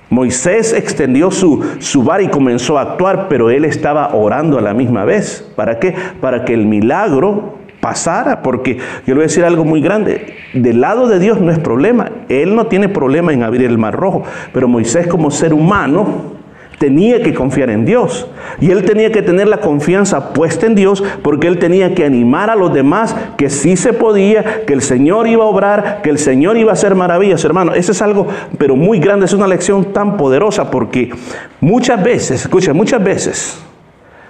[0.09, 4.73] Moisés extendió su, su bar y comenzó a actuar, pero él estaba orando a la
[4.73, 5.51] misma vez.
[5.55, 5.93] ¿Para qué?
[6.21, 10.81] Para que el milagro pasara, porque yo le voy a decir algo muy grande, del
[10.81, 14.23] lado de Dios no es problema, Él no tiene problema en abrir el mar rojo,
[14.53, 16.39] pero Moisés como ser humano
[16.79, 18.27] tenía que confiar en Dios.
[18.59, 22.49] Y él tenía que tener la confianza puesta en Dios porque él tenía que animar
[22.49, 26.17] a los demás que sí se podía, que el Señor iba a obrar, que el
[26.17, 27.43] Señor iba a hacer maravillas.
[27.43, 31.11] Hermano, eso es algo, pero muy grande, es una lección tan poderosa porque
[31.59, 33.61] muchas veces, escucha, muchas veces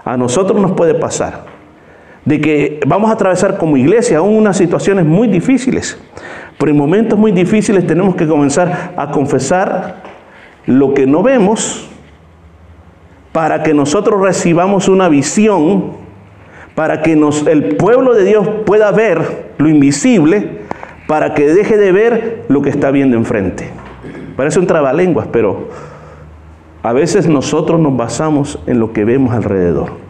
[0.04, 1.49] a nosotros nos puede pasar
[2.26, 5.98] de que vamos a atravesar como iglesia aún unas situaciones muy difíciles.
[6.58, 10.04] Pero en momentos muy difíciles tenemos que comenzar a confesar
[10.66, 11.90] lo que no vemos
[13.32, 15.94] para que nosotros recibamos una visión,
[16.76, 20.60] para que nos, el pueblo de Dios pueda ver lo invisible,
[21.08, 23.70] para que deje de ver lo que está viendo enfrente.
[24.36, 25.70] Parece un trabalenguas, pero
[26.84, 30.09] a veces nosotros nos basamos en lo que vemos alrededor.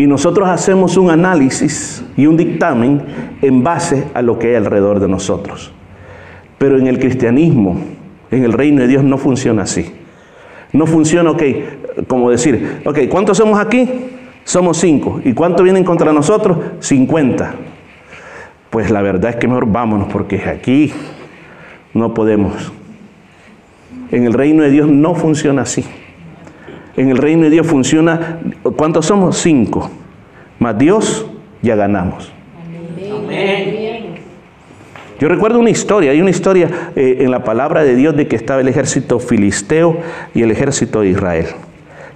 [0.00, 3.02] Y nosotros hacemos un análisis y un dictamen
[3.42, 5.72] en base a lo que hay alrededor de nosotros.
[6.56, 7.78] Pero en el cristianismo,
[8.30, 9.92] en el reino de Dios no funciona así.
[10.72, 11.42] No funciona, ok,
[12.08, 13.90] como decir, ok, ¿cuántos somos aquí?
[14.42, 15.20] Somos cinco.
[15.22, 16.56] ¿Y cuántos vienen contra nosotros?
[16.78, 17.56] Cincuenta.
[18.70, 20.94] Pues la verdad es que mejor vámonos porque aquí
[21.92, 22.72] no podemos.
[24.10, 25.84] En el reino de Dios no funciona así.
[26.96, 28.40] En el reino de Dios funciona,
[28.76, 29.38] ¿cuántos somos?
[29.38, 29.90] Cinco.
[30.58, 31.26] Más Dios,
[31.62, 32.32] ya ganamos.
[32.56, 34.00] Amén.
[35.20, 38.36] Yo recuerdo una historia, hay una historia eh, en la palabra de Dios de que
[38.36, 39.98] estaba el ejército filisteo
[40.34, 41.46] y el ejército de Israel.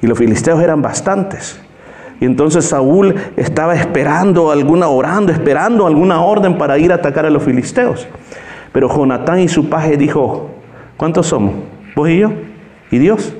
[0.00, 1.60] Y los filisteos eran bastantes.
[2.20, 7.30] Y entonces Saúl estaba esperando alguna, orando, esperando alguna orden para ir a atacar a
[7.30, 8.08] los filisteos.
[8.72, 10.50] Pero Jonatán y su paje dijo,
[10.96, 11.54] ¿cuántos somos?
[11.94, 12.32] ¿Vos y yo?
[12.90, 13.34] ¿Y Dios?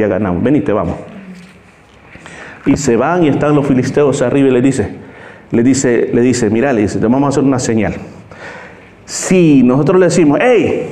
[0.00, 0.96] Ya ganamos, venite, vamos.
[2.64, 4.94] Y se van y están los filisteos arriba y le dice,
[5.50, 7.96] le dice, le dice, mira, le dice, te vamos a hacer una señal.
[9.04, 10.88] Si nosotros le decimos, hey,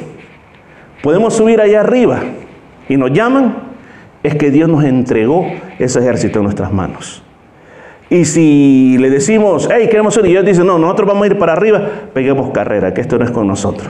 [1.03, 2.21] podemos subir allá arriba
[2.87, 3.57] y nos llaman,
[4.23, 5.47] es que Dios nos entregó
[5.79, 7.23] ese ejército en nuestras manos.
[8.11, 11.39] Y si le decimos, hey, queremos subir, y Dios dice, no, nosotros vamos a ir
[11.39, 13.89] para arriba, peguemos carrera, que esto no es con nosotros.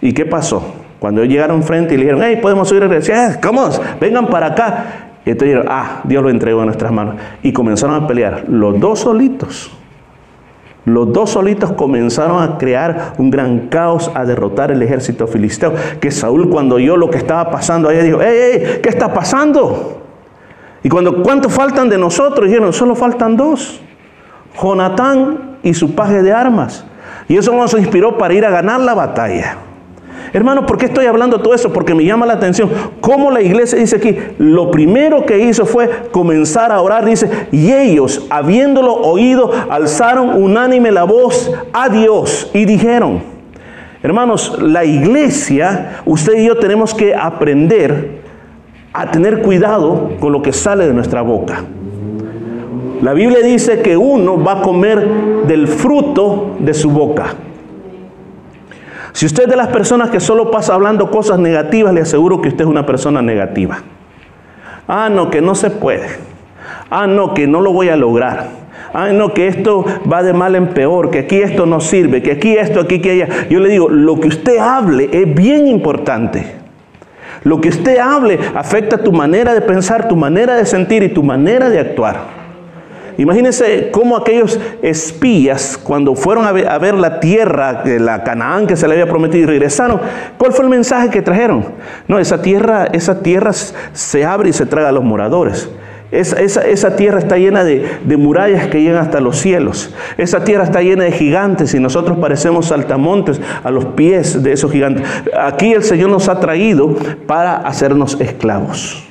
[0.00, 0.79] ¿Y qué pasó?
[1.00, 3.68] Cuando llegaron frente y le dijeron, hey, podemos subir, y decían, ¿cómo?
[3.98, 4.84] Vengan para acá.
[5.24, 7.16] Y entonces dijeron, ah, Dios lo entregó en nuestras manos.
[7.42, 9.72] Y comenzaron a pelear, los dos solitos.
[10.84, 15.74] Los dos solitos comenzaron a crear un gran caos, a derrotar el ejército filisteo.
[16.00, 18.80] Que Saúl cuando oyó lo que estaba pasando allá dijo, ¡Ey, ey!
[18.82, 20.02] ¿Qué está pasando?
[20.82, 22.46] Y cuando, ¿cuántos faltan de nosotros?
[22.46, 23.80] Dijeron, solo faltan dos.
[24.60, 26.84] Jonatán y su paje de armas.
[27.28, 29.56] Y eso nos inspiró para ir a ganar la batalla.
[30.32, 31.72] Hermano, ¿por qué estoy hablando todo eso?
[31.72, 35.88] Porque me llama la atención cómo la iglesia dice aquí, lo primero que hizo fue
[36.12, 42.64] comenzar a orar, dice, y ellos, habiéndolo oído, alzaron unánime la voz a Dios y
[42.64, 43.22] dijeron,
[44.02, 48.20] hermanos, la iglesia, usted y yo tenemos que aprender
[48.92, 51.64] a tener cuidado con lo que sale de nuestra boca.
[53.02, 57.34] La Biblia dice que uno va a comer del fruto de su boca.
[59.12, 62.48] Si usted es de las personas que solo pasa hablando cosas negativas, le aseguro que
[62.48, 63.78] usted es una persona negativa.
[64.86, 66.08] Ah, no, que no se puede.
[66.90, 68.48] Ah, no, que no lo voy a lograr.
[68.92, 72.32] Ah, no, que esto va de mal en peor, que aquí esto no sirve, que
[72.32, 73.48] aquí esto, aquí que allá.
[73.48, 76.56] Yo le digo, lo que usted hable es bien importante.
[77.44, 81.22] Lo que usted hable afecta tu manera de pensar, tu manera de sentir y tu
[81.22, 82.39] manera de actuar.
[83.20, 88.94] Imagínense cómo aquellos espías, cuando fueron a ver, la tierra, la Canaán que se le
[88.94, 90.00] había prometido y regresaron,
[90.38, 91.66] ¿cuál fue el mensaje que trajeron?
[92.08, 95.68] No, esa tierra, esa tierra se abre y se traga a los moradores.
[96.10, 99.94] esa, tierra está llena de, de, murallas que llegan hasta los cielos.
[100.16, 104.72] Esa tierra está llena de gigantes y nosotros parecemos saltamontes a los pies de esos
[104.72, 105.06] gigantes.
[105.38, 109.06] Aquí el Señor nos ha traído para hacernos esclavos.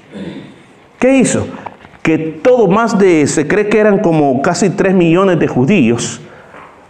[0.98, 1.45] ¿Qué hizo?
[2.10, 6.19] Que todo más de, se cree que eran como casi 3 millones de judíos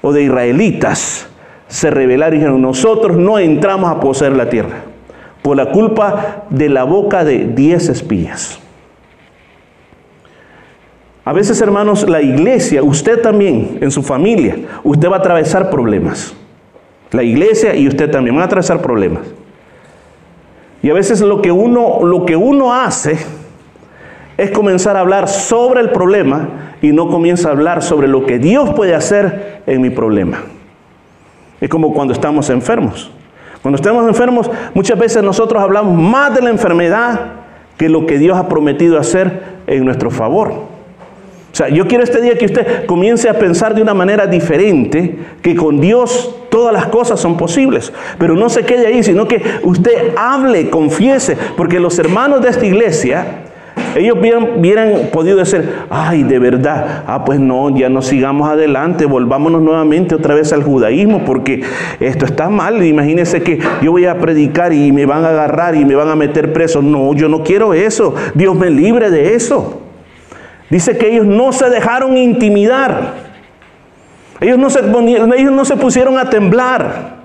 [0.01, 1.27] o de israelitas,
[1.67, 4.77] se rebelaron y dijeron, nosotros no entramos a poseer la tierra
[5.41, 8.62] por la culpa de la boca de 10 espías.
[11.25, 14.55] A veces, hermanos, la iglesia, usted también, en su familia,
[14.86, 16.34] usted va a atravesar problemas.
[17.12, 19.23] La iglesia y usted también van a atravesar problemas.
[20.82, 23.17] Y a veces lo que uno, lo que uno hace
[24.39, 28.39] es comenzar a hablar sobre el problema y no comienza a hablar sobre lo que
[28.39, 30.39] Dios puede hacer en mi problema.
[31.60, 33.12] Es como cuando estamos enfermos.
[33.62, 37.19] Cuando estamos enfermos, muchas veces nosotros hablamos más de la enfermedad
[37.78, 40.52] que lo que Dios ha prometido hacer en nuestro favor.
[41.52, 45.17] O sea, yo quiero este día que usted comience a pensar de una manera diferente,
[45.41, 49.41] que con Dios todas las cosas son posibles, pero no se quede ahí, sino que
[49.63, 53.48] usted hable, confiese, porque los hermanos de esta iglesia,
[53.95, 59.62] ellos hubieran, podido decir, ay, de verdad, ah, pues no, ya no sigamos adelante, volvámonos
[59.62, 61.63] nuevamente otra vez al judaísmo, porque
[61.99, 62.84] esto está mal.
[62.84, 66.15] Imagínense que yo voy a predicar y me van a agarrar y me van a
[66.15, 66.82] meter preso.
[66.82, 68.13] No, yo no quiero eso.
[68.34, 69.82] Dios me libre de eso.
[70.69, 73.30] Dice que ellos no se dejaron intimidar.
[74.39, 77.19] Ellos no se, ellos no se pusieron a temblar.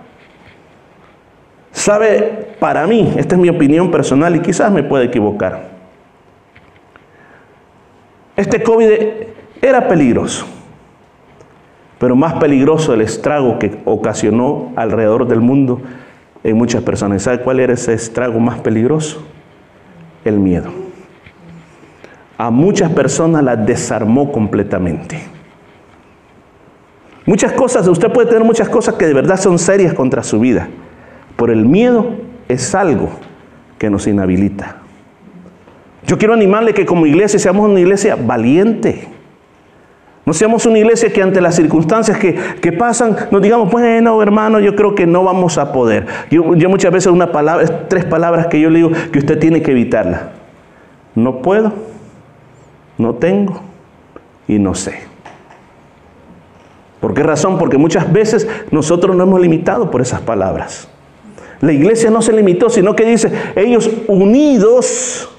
[1.70, 5.73] Sabe, para mí, esta es mi opinión personal y quizás me pueda equivocar.
[8.36, 8.90] Este COVID
[9.62, 10.46] era peligroso,
[11.98, 15.80] pero más peligroso el estrago que ocasionó alrededor del mundo
[16.42, 17.22] en muchas personas.
[17.22, 19.24] ¿Sabe cuál era ese estrago más peligroso?
[20.24, 20.84] El miedo
[22.38, 25.22] a muchas personas las desarmó completamente.
[27.26, 30.68] Muchas cosas, usted puede tener muchas cosas que de verdad son serias contra su vida,
[31.36, 32.10] por el miedo
[32.48, 33.10] es algo
[33.78, 34.76] que nos inhabilita.
[36.06, 39.08] Yo quiero animarle que como iglesia seamos una iglesia valiente.
[40.26, 44.74] No seamos una iglesia que ante las circunstancias que, pasan nos digamos, bueno hermano, yo
[44.74, 46.06] creo que no vamos a poder.
[46.30, 49.62] Yo, yo muchas veces una palabra, tres palabras que yo le digo que usted tiene
[49.62, 50.32] que evitarla.
[51.14, 51.72] No puedo
[52.98, 53.60] no tengo
[54.46, 54.94] y no sé.
[57.00, 57.58] ¿Por qué razón?
[57.58, 60.88] Porque muchas veces nosotros nos hemos limitado por esas palabras.
[61.60, 65.30] La iglesia no se limitó, sino que dice, ellos unidos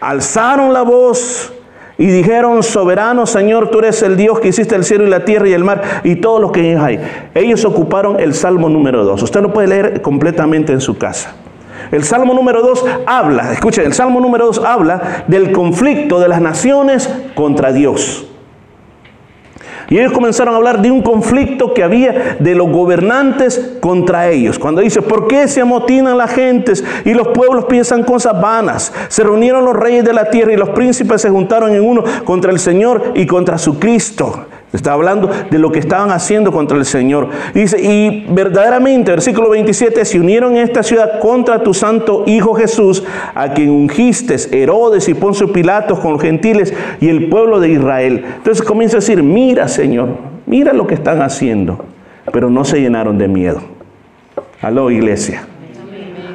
[0.00, 1.52] alzaron la voz
[1.98, 5.48] y dijeron, soberano Señor, tú eres el Dios que hiciste el cielo y la tierra
[5.48, 6.98] y el mar y todo lo que hay.
[7.34, 9.22] Ellos ocuparon el Salmo número 2.
[9.22, 11.34] Usted lo puede leer completamente en su casa.
[11.92, 16.40] El Salmo número 2 habla, escuchen, el Salmo número 2 habla del conflicto de las
[16.40, 18.29] naciones contra Dios.
[19.90, 24.56] Y ellos comenzaron a hablar de un conflicto que había de los gobernantes contra ellos.
[24.56, 28.92] Cuando dice, ¿por qué se amotinan las gentes y los pueblos piensan cosas vanas?
[29.08, 32.52] Se reunieron los reyes de la tierra y los príncipes se juntaron en uno contra
[32.52, 34.46] el Señor y contra su Cristo.
[34.72, 37.28] Está hablando de lo que estaban haciendo contra el Señor.
[37.54, 43.02] Dice, y verdaderamente, versículo 27, se unieron en esta ciudad contra tu santo Hijo Jesús,
[43.34, 48.24] a quien ungiste, Herodes y Poncio Pilatos con los gentiles y el pueblo de Israel.
[48.36, 50.10] Entonces comienza a decir, mira Señor,
[50.46, 51.84] mira lo que están haciendo.
[52.32, 53.60] Pero no se llenaron de miedo.
[54.62, 55.42] Aló, iglesia.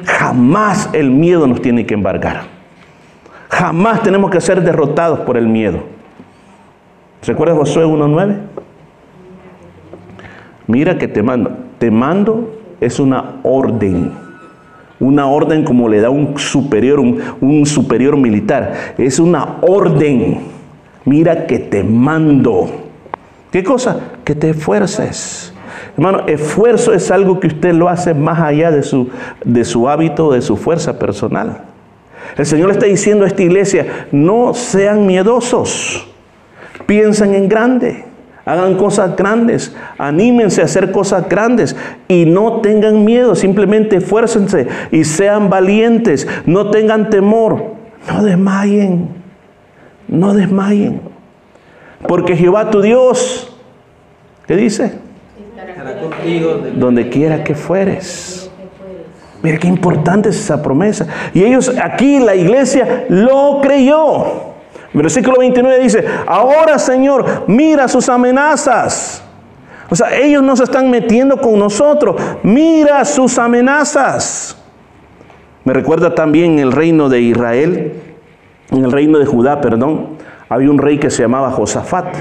[0.04, 2.42] Jamás el miedo nos tiene que embargar.
[3.48, 5.95] Jamás tenemos que ser derrotados por el miedo.
[7.24, 8.36] ¿Recuerdas Josué 1.9?
[10.66, 11.50] Mira que te mando.
[11.78, 14.12] Te mando es una orden.
[14.98, 18.94] Una orden como le da un superior, un, un superior militar.
[18.98, 20.40] Es una orden.
[21.04, 22.68] Mira que te mando.
[23.50, 24.00] ¿Qué cosa?
[24.24, 25.52] Que te esfuerces.
[25.96, 29.08] Hermano, esfuerzo es algo que usted lo hace más allá de su,
[29.44, 31.62] de su hábito, de su fuerza personal.
[32.36, 36.06] El Señor le está diciendo a esta iglesia, no sean miedosos.
[36.86, 38.04] Piensen en grande.
[38.46, 41.74] Hagan cosas grandes, anímense a hacer cosas grandes
[42.06, 47.74] y no tengan miedo, simplemente esfuércense y sean valientes, no tengan temor,
[48.06, 49.08] no desmayen,
[50.06, 51.00] no desmayen.
[52.06, 53.52] Porque Jehová tu Dios,
[54.46, 54.92] ¿qué dice?
[55.56, 58.48] Estará contigo donde quiera que fueres.
[59.42, 61.08] Mira qué importante es esa promesa.
[61.34, 64.55] Y ellos aquí, la iglesia, lo creyó.
[64.96, 69.22] Versículo 29 dice, ahora Señor, mira sus amenazas.
[69.90, 72.16] O sea, ellos no se están metiendo con nosotros.
[72.42, 74.56] Mira sus amenazas.
[75.64, 77.92] Me recuerda también el reino de Israel.
[78.70, 80.16] en el reino de Judá, perdón,
[80.48, 82.16] había un rey que se llamaba Josafat.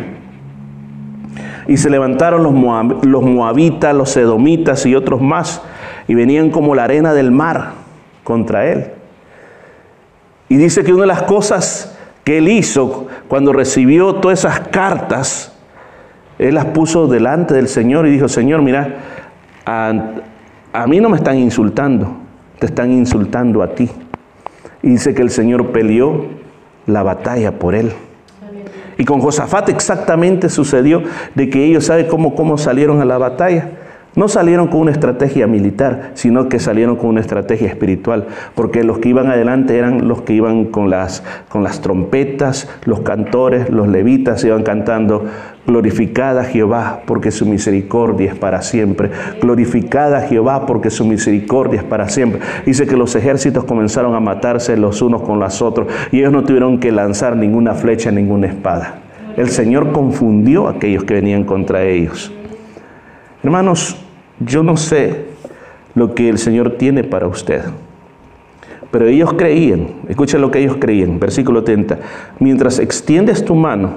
[1.68, 5.62] Y se levantaron los, los moabitas, los edomitas y otros más,
[6.08, 7.72] y venían como la arena del mar
[8.24, 8.92] contra él.
[10.50, 11.95] Y dice que una de las cosas
[12.26, 15.54] que él hizo cuando recibió todas esas cartas,
[16.38, 18.96] él las puso delante del Señor y dijo, Señor, mira,
[19.66, 19.94] a,
[20.74, 22.18] a mí no me están insultando,
[22.60, 23.90] te están insultando a ti.
[24.82, 26.26] Y dice que el Señor peleó
[26.88, 27.94] la batalla por él.
[28.98, 31.04] Y con Josafat exactamente sucedió
[31.36, 33.70] de que ellos, ¿saben cómo, cómo salieron a la batalla?
[34.16, 39.00] No salieron con una estrategia militar, sino que salieron con una estrategia espiritual, porque los
[39.00, 43.90] que iban adelante eran los que iban con las, con las trompetas, los cantores, los
[43.90, 45.26] levitas iban cantando,
[45.68, 49.10] glorificada Jehová porque su misericordia es para siempre,
[49.42, 52.40] glorificada Jehová porque su misericordia es para siempre.
[52.66, 56.44] Dice que los ejércitos comenzaron a matarse los unos con los otros y ellos no
[56.44, 59.00] tuvieron que lanzar ninguna flecha, ninguna espada.
[59.36, 62.32] El Señor confundió a aquellos que venían contra ellos.
[63.44, 64.05] Hermanos,
[64.40, 65.26] yo no sé
[65.94, 67.64] lo que el Señor tiene para usted.
[68.92, 71.98] Pero ellos creían, escucha lo que ellos creían, versículo 30,
[72.40, 73.94] mientras extiendes tu mano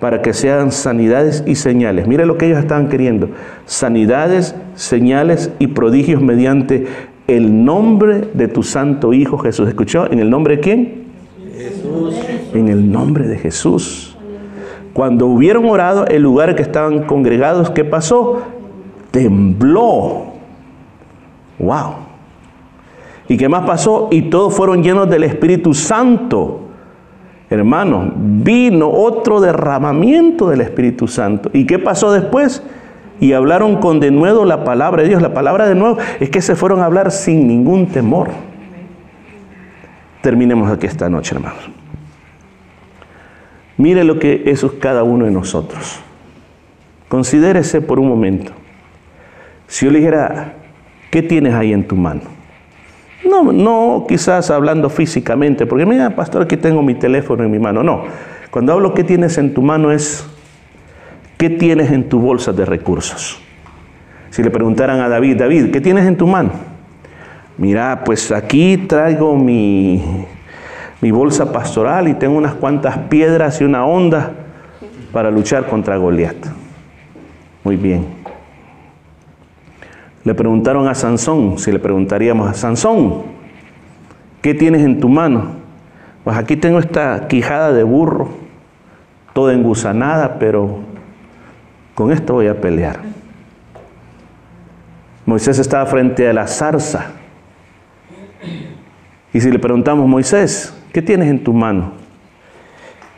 [0.00, 2.06] para que sean sanidades y señales.
[2.06, 3.28] Mire lo que ellos estaban queriendo,
[3.66, 6.86] sanidades, señales y prodigios mediante
[7.26, 9.68] el nombre de tu santo Hijo Jesús.
[9.68, 10.10] ¿Escuchó?
[10.10, 11.04] ¿En el nombre de quién?
[11.56, 12.14] Jesús.
[12.54, 14.16] En el nombre de Jesús.
[14.94, 18.42] Cuando hubieron orado, el lugar que estaban congregados, ¿qué pasó?
[19.10, 20.26] Tembló.
[21.58, 21.94] ¡Wow!
[23.28, 24.08] ¿Y qué más pasó?
[24.10, 26.62] Y todos fueron llenos del Espíritu Santo.
[27.48, 31.50] Hermano, vino otro derramamiento del Espíritu Santo.
[31.52, 32.62] ¿Y qué pasó después?
[33.20, 35.22] Y hablaron con de nuevo la palabra de Dios.
[35.22, 38.30] La palabra de nuevo es que se fueron a hablar sin ningún temor.
[40.22, 41.70] Terminemos aquí esta noche, hermanos.
[43.76, 46.00] Mire lo que eso es cada uno de nosotros.
[47.08, 48.52] Considérese por un momento.
[49.70, 50.54] Si yo le dijera,
[51.12, 52.22] ¿qué tienes ahí en tu mano?
[53.24, 57.84] No, no quizás hablando físicamente, porque mira, pastor, aquí tengo mi teléfono en mi mano.
[57.84, 58.02] No,
[58.50, 60.26] cuando hablo qué tienes en tu mano es,
[61.38, 63.40] ¿qué tienes en tu bolsa de recursos?
[64.30, 66.50] Si le preguntaran a David, David, ¿qué tienes en tu mano?
[67.56, 70.04] Mira, pues aquí traigo mi,
[71.00, 74.32] mi bolsa pastoral y tengo unas cuantas piedras y una onda
[75.12, 76.44] para luchar contra Goliat.
[77.62, 78.19] Muy bien.
[80.24, 83.22] Le preguntaron a Sansón, si le preguntaríamos a Sansón,
[84.42, 85.52] ¿qué tienes en tu mano?
[86.24, 88.28] Pues aquí tengo esta quijada de burro,
[89.32, 90.80] toda engusanada, pero
[91.94, 93.00] con esto voy a pelear.
[95.24, 97.12] Moisés estaba frente a la zarza.
[99.32, 101.92] Y si le preguntamos, Moisés, ¿qué tienes en tu mano?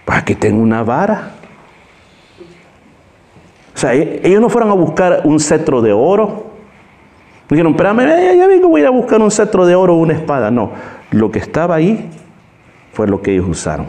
[0.05, 1.31] Pues aquí tengo una vara.
[3.75, 6.52] O sea, e-, ellos no fueron a buscar un cetro de oro,
[7.53, 10.51] Dijeron, espérame, ya, vengo, voy a buscar un cetro de oro o una espada.
[10.51, 10.73] No,
[11.11, 12.09] lo que estaba ahí
[12.95, 13.89] fue lo que ellos usaron.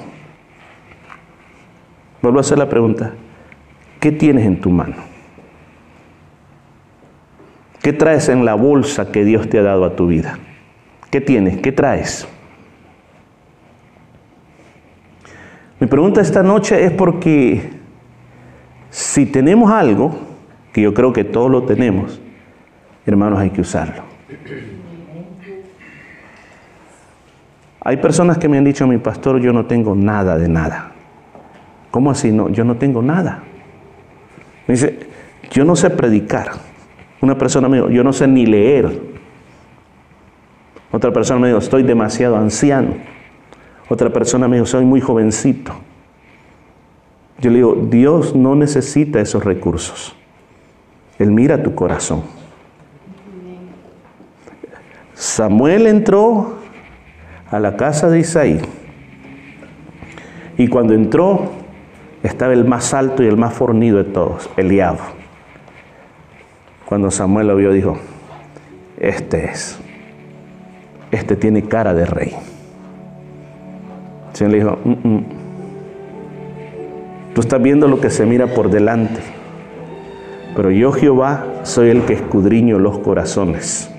[2.22, 3.14] Vuelvo a hacer la pregunta,
[4.02, 4.96] ¿qué tienes en tu mano?
[7.82, 10.40] ¿Qué traes en la bolsa que Dios te ha dado a tu vida?
[11.10, 11.62] ¿Qué tienes?
[11.62, 12.28] ¿Qué traes?
[15.80, 17.72] Mi pregunta esta noche es porque
[18.90, 20.14] si tenemos algo,
[20.74, 22.20] que yo creo que todos lo tenemos,
[23.06, 24.04] hermanos, hay que usarlo.
[27.82, 30.92] Hay personas que me han dicho, mi pastor, yo no tengo nada de nada.
[31.92, 32.32] ¿Cómo así?
[32.32, 33.44] No, yo no tengo nada.
[34.68, 35.00] Me dice,
[35.52, 36.52] yo no sé predicar.
[37.22, 39.02] Una persona me dijo, yo no sé ni leer.
[40.92, 42.96] Otra persona me dijo, estoy demasiado anciano.
[43.90, 45.74] Otra persona me dijo, soy muy jovencito.
[47.40, 50.16] Yo le digo, Dios no necesita esos recursos.
[51.20, 52.24] Él mira tu corazón.
[55.14, 56.56] Samuel entró
[57.52, 58.60] a la casa de Isaí
[60.58, 61.52] y cuando entró
[62.24, 64.98] estaba el más alto y el más fornido de todos, Eliab.
[66.86, 67.98] Cuando Samuel lo vio dijo,
[68.98, 69.78] este es,
[71.12, 72.36] este tiene cara de rey.
[74.32, 74.78] El Señor le dijo,
[77.36, 79.22] tú estás viendo lo que se mira por delante,
[80.56, 83.93] pero yo Jehová soy el que escudriño los corazones.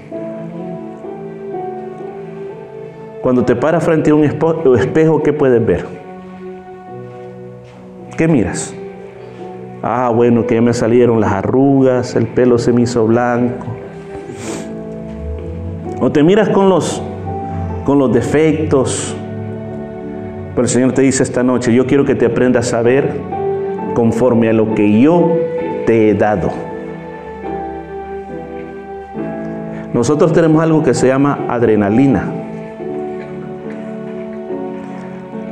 [3.25, 5.87] Cuando te paras frente a un espejo, ¿qué puedes ver?
[8.19, 8.75] ¿Qué miras?
[9.83, 13.65] Ah, bueno, que ya me salieron las arrugas, el pelo se me hizo blanco.
[16.03, 17.03] O te miras con los,
[17.87, 19.17] con los defectos.
[20.51, 23.11] Pero el Señor te dice esta noche, yo quiero que te aprendas a ver
[23.95, 25.33] conforme a lo que yo
[25.87, 26.51] te he dado.
[29.95, 32.44] Nosotros tenemos algo que se llama adrenalina.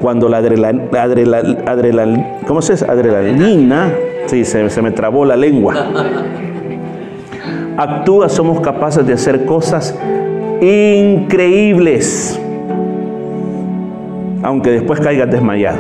[0.03, 2.85] Cuando la adrenalina, ¿cómo se dice?
[2.91, 3.93] Adrenalina,
[4.27, 5.77] sí, se, se me trabó la lengua.
[7.77, 9.97] Actúa, somos capaces de hacer cosas
[10.61, 12.39] increíbles,
[14.43, 15.79] aunque después caigas desmayado.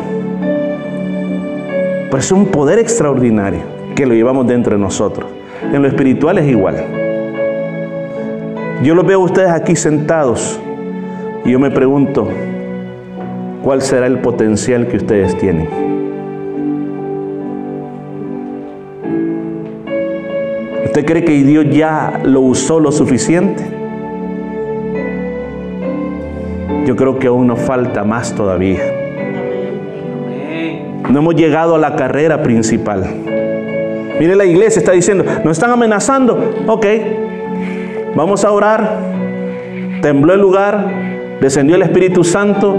[2.06, 3.62] Pero es un poder extraordinario
[3.96, 5.26] que lo llevamos dentro de nosotros.
[5.72, 6.76] En lo espiritual es igual.
[8.84, 10.60] Yo los veo a ustedes aquí sentados
[11.44, 12.28] y yo me pregunto,
[13.62, 15.68] ¿cuál será el potencial que ustedes tienen?
[20.84, 23.64] ¿Usted cree que Dios ya lo usó lo suficiente?
[26.86, 28.82] Yo creo que aún nos falta más todavía.
[31.10, 33.04] No hemos llegado a la carrera principal.
[34.20, 36.54] Mire, la iglesia está diciendo, nos están amenazando.
[36.66, 36.86] Ok,
[38.14, 38.98] Vamos a orar.
[40.02, 40.86] Tembló el lugar,
[41.40, 42.76] descendió el Espíritu Santo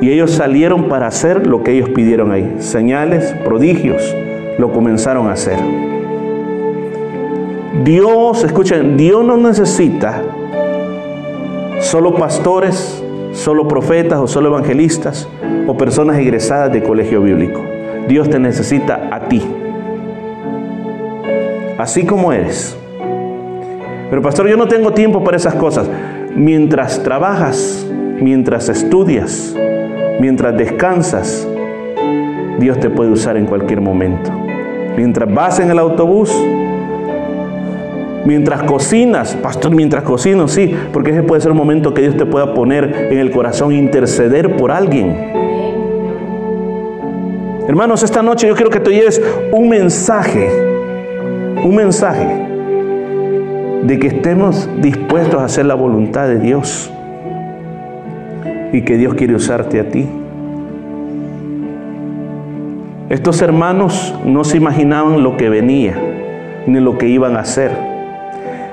[0.00, 2.56] y ellos salieron para hacer lo que ellos pidieron ahí.
[2.58, 4.14] Señales, prodigios,
[4.58, 5.58] lo comenzaron a hacer.
[7.84, 10.22] Dios, escuchen, Dios no necesita
[11.80, 15.28] solo pastores, solo profetas o solo evangelistas
[15.66, 17.60] o personas egresadas de colegio bíblico.
[18.08, 19.42] Dios te necesita a ti.
[21.78, 22.76] Así como eres.
[24.08, 25.88] Pero pastor, yo no tengo tiempo para esas cosas.
[26.34, 27.86] Mientras trabajas,
[28.20, 29.54] mientras estudias,
[30.20, 31.46] mientras descansas,
[32.58, 34.30] Dios te puede usar en cualquier momento.
[34.96, 36.34] Mientras vas en el autobús,
[38.24, 42.24] mientras cocinas, pastor, mientras cocino, sí, porque ese puede ser un momento que Dios te
[42.24, 45.14] pueda poner en el corazón, interceder por alguien.
[47.68, 49.20] Hermanos, esta noche yo quiero que te lleves
[49.52, 50.48] un mensaje,
[51.62, 52.46] un mensaje
[53.82, 56.92] de que estemos dispuestos a hacer la voluntad de Dios
[58.76, 60.06] y que Dios quiere usarte a ti.
[63.08, 65.96] Estos hermanos no se imaginaban lo que venía
[66.66, 67.70] ni lo que iban a hacer.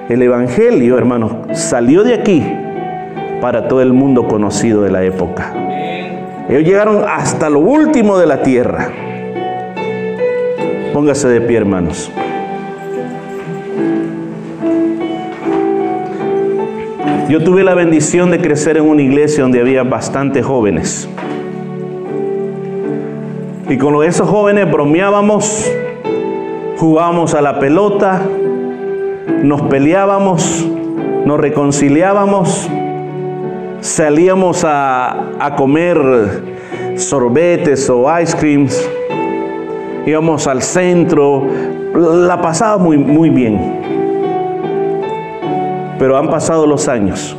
[0.09, 2.43] El Evangelio, hermanos, salió de aquí
[3.39, 5.53] para todo el mundo conocido de la época.
[6.49, 8.89] Ellos llegaron hasta lo último de la tierra.
[10.91, 12.11] Póngase de pie, hermanos.
[17.33, 21.09] Yo tuve la bendición de crecer en una iglesia donde había bastantes jóvenes.
[23.67, 25.67] Y con esos jóvenes bromeábamos,
[26.77, 28.21] jugábamos a la pelota,
[29.41, 30.63] nos peleábamos,
[31.25, 32.69] nos reconciliábamos,
[33.81, 35.97] salíamos a, a comer
[36.97, 38.87] sorbetes o ice creams,
[40.05, 41.47] íbamos al centro,
[41.95, 43.82] la pasaba muy, muy bien.
[46.03, 47.33] Pero han pasado los años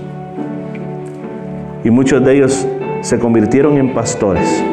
[1.85, 2.67] y muchos de ellos
[3.03, 4.65] se convirtieron en pastores.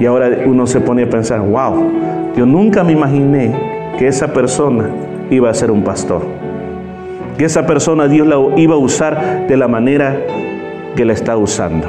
[0.00, 3.54] Y ahora uno se pone a pensar, wow, yo nunca me imaginé
[3.96, 4.90] que esa persona
[5.30, 6.22] iba a ser un pastor.
[7.38, 10.16] Que esa persona Dios la iba a usar de la manera
[10.96, 11.86] que la está usando.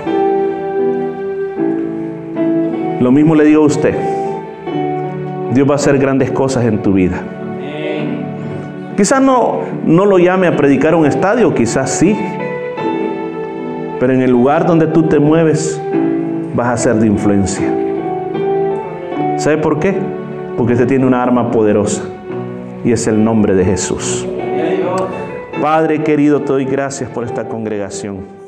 [3.00, 3.96] Lo mismo le digo a usted.
[5.56, 7.24] Dios va a hacer grandes cosas en tu vida.
[9.00, 12.20] Quizás no, no lo llame a predicar un estadio, quizás sí.
[13.98, 15.82] Pero en el lugar donde tú te mueves,
[16.54, 17.74] vas a ser de influencia.
[19.38, 19.96] ¿Sabe por qué?
[20.58, 22.04] Porque usted tiene una arma poderosa
[22.84, 24.28] y es el nombre de Jesús.
[25.62, 28.39] Padre querido, te doy gracias por esta congregación.